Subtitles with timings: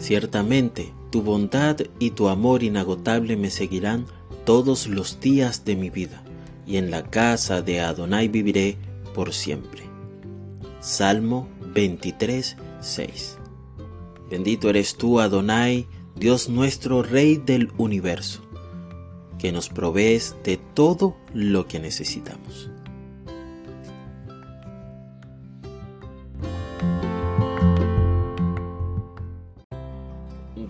[0.00, 4.06] Ciertamente, tu bondad y tu amor inagotable me seguirán
[4.46, 6.24] todos los días de mi vida,
[6.66, 8.78] y en la casa de Adonai viviré
[9.14, 9.82] por siempre.
[10.80, 13.38] Salmo 23, 6.
[14.30, 15.86] Bendito eres tú, Adonai,
[16.16, 18.40] Dios nuestro, Rey del universo,
[19.38, 22.69] que nos provees de todo lo que necesitamos.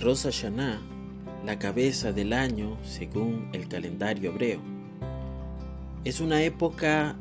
[0.00, 0.80] Rosh Hashanah,
[1.44, 4.60] la cabeza del año según el calendario hebreo.
[6.04, 7.16] Es una época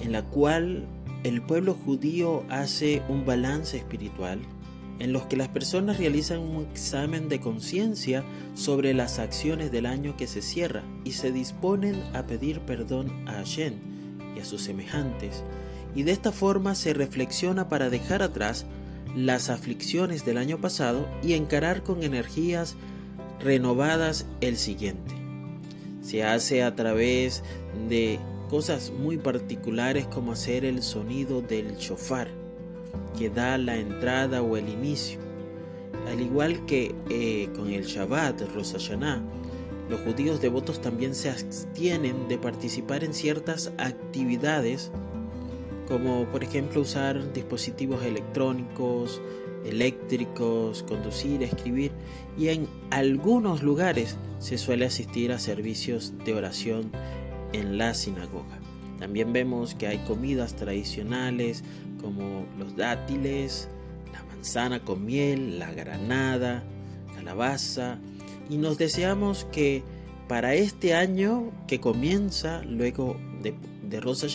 [0.00, 0.86] en la cual
[1.22, 4.40] el pueblo judío hace un balance espiritual
[5.00, 8.24] en los que las personas realizan un examen de conciencia
[8.54, 13.32] sobre las acciones del año que se cierra y se disponen a pedir perdón a
[13.32, 13.74] Hashem
[14.34, 15.44] y a sus semejantes,
[15.94, 18.64] y de esta forma se reflexiona para dejar atrás
[19.14, 22.76] las aflicciones del año pasado y encarar con energías
[23.40, 25.14] renovadas el siguiente.
[26.02, 27.42] Se hace a través
[27.88, 32.28] de cosas muy particulares como hacer el sonido del shofar
[33.18, 35.18] que da la entrada o el inicio.
[36.08, 39.22] Al igual que eh, con el Shabbat, Rosh Hashanah,
[39.88, 44.90] los judíos devotos también se abstienen de participar en ciertas actividades
[45.92, 49.20] como por ejemplo usar dispositivos electrónicos,
[49.66, 51.92] eléctricos, conducir, escribir
[52.38, 56.90] y en algunos lugares se suele asistir a servicios de oración
[57.52, 58.58] en la sinagoga.
[58.98, 61.62] También vemos que hay comidas tradicionales
[62.00, 63.68] como los dátiles,
[64.14, 66.62] la manzana con miel, la granada,
[67.14, 67.98] calabaza
[68.48, 69.82] y nos deseamos que
[70.26, 73.52] para este año que comienza luego de
[73.92, 74.26] de Rosa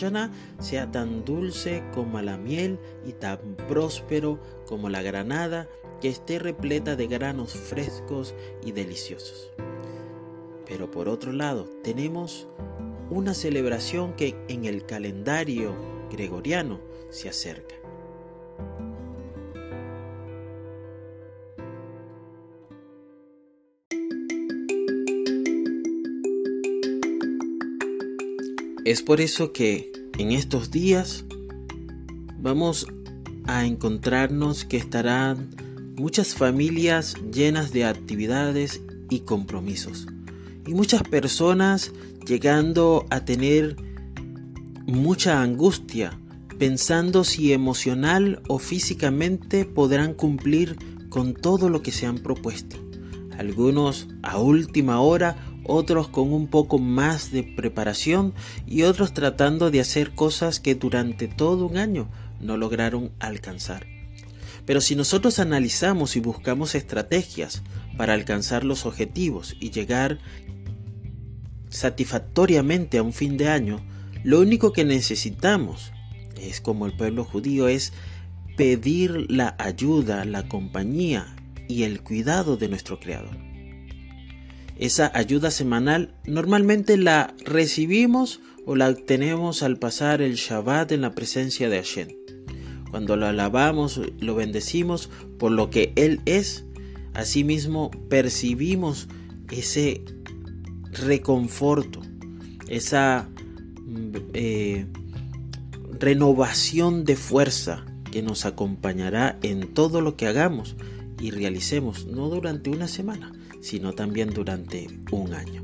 [0.60, 5.68] sea tan dulce como la miel y tan próspero como la granada,
[6.00, 9.52] que esté repleta de granos frescos y deliciosos.
[10.68, 12.48] Pero por otro lado, tenemos
[13.10, 15.74] una celebración que en el calendario
[16.12, 16.80] gregoriano
[17.10, 17.76] se acerca.
[28.88, 31.26] Es por eso que en estos días
[32.40, 32.88] vamos
[33.44, 35.50] a encontrarnos que estarán
[35.98, 40.08] muchas familias llenas de actividades y compromisos.
[40.66, 41.92] Y muchas personas
[42.26, 43.76] llegando a tener
[44.86, 46.18] mucha angustia,
[46.58, 50.78] pensando si emocional o físicamente podrán cumplir
[51.10, 52.78] con todo lo que se han propuesto.
[53.38, 55.36] Algunos a última hora
[55.68, 58.34] otros con un poco más de preparación
[58.66, 62.08] y otros tratando de hacer cosas que durante todo un año
[62.40, 63.86] no lograron alcanzar.
[64.66, 67.64] Pero si nosotros analizamos y buscamos estrategias
[67.98, 70.20] para alcanzar los objetivos y llegar
[71.70, 73.80] satisfactoriamente a un fin de año,
[74.24, 75.94] lo único que necesitamos
[76.42, 77.94] es como el pueblo judío es
[78.58, 81.36] pedir la ayuda, la compañía
[81.68, 83.47] y el cuidado de nuestro Creador.
[84.80, 91.16] Esa ayuda semanal normalmente la recibimos o la obtenemos al pasar el Shabbat en la
[91.16, 92.10] presencia de Hashem.
[92.92, 96.66] Cuando lo alabamos, lo bendecimos por lo que Él es,
[97.14, 99.08] asimismo percibimos
[99.52, 100.04] ese
[100.92, 102.02] reconforto,
[102.68, 103.30] esa
[103.86, 104.86] mm, eh,
[106.00, 110.76] renovación de fuerza que nos acompañará en todo lo que hagamos
[111.20, 113.32] y realicemos, no durante una semana,
[113.62, 115.64] sino también durante un año.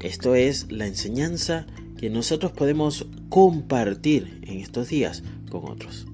[0.00, 1.66] Esto es la enseñanza
[1.98, 6.06] que nosotros podemos compartir en estos días con otros.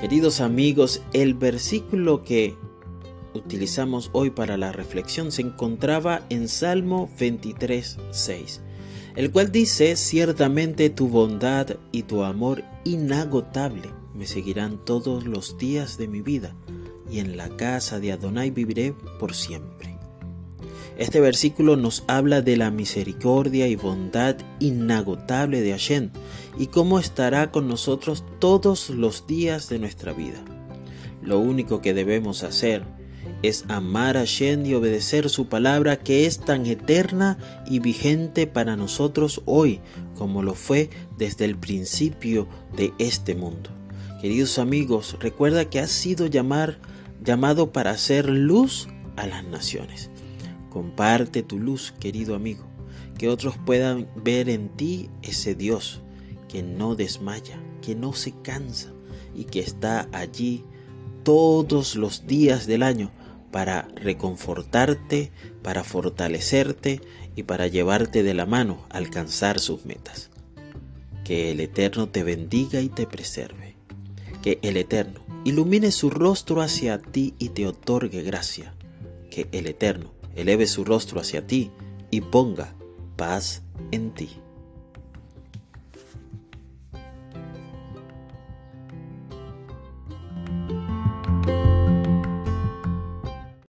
[0.00, 2.54] Queridos amigos, el versículo que
[3.34, 8.60] utilizamos hoy para la reflexión se encontraba en Salmo 23, 6
[9.16, 15.98] el cual dice, ciertamente tu bondad y tu amor inagotable me seguirán todos los días
[15.98, 16.54] de mi vida,
[17.10, 19.98] y en la casa de Adonai viviré por siempre.
[20.96, 26.10] Este versículo nos habla de la misericordia y bondad inagotable de Hashem
[26.56, 30.44] y cómo estará con nosotros todos los días de nuestra vida.
[31.20, 32.84] Lo único que debemos hacer
[33.48, 37.36] es amar a Shen y obedecer su palabra que es tan eterna
[37.66, 39.80] y vigente para nosotros hoy
[40.16, 40.88] como lo fue
[41.18, 43.68] desde el principio de este mundo.
[44.22, 50.08] Queridos amigos, recuerda que has sido llamado para hacer luz a las naciones.
[50.70, 52.64] Comparte tu luz, querido amigo.
[53.18, 56.00] que otros puedan ver en ti ese Dios
[56.48, 58.92] que no desmaya, que no se cansa
[59.36, 60.64] y que está allí
[61.22, 63.12] todos los días del año
[63.54, 65.30] para reconfortarte,
[65.62, 67.00] para fortalecerte
[67.36, 70.30] y para llevarte de la mano a alcanzar sus metas.
[71.22, 73.76] Que el Eterno te bendiga y te preserve.
[74.42, 78.74] Que el Eterno ilumine su rostro hacia ti y te otorgue gracia.
[79.30, 81.70] Que el Eterno eleve su rostro hacia ti
[82.10, 82.74] y ponga
[83.14, 83.62] paz
[83.92, 84.30] en ti.